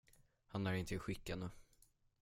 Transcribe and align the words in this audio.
Han 0.47 0.67
är 0.67 0.73
inte 0.73 0.95
i 0.95 0.99
skick 0.99 1.29
ännu. 1.29 1.49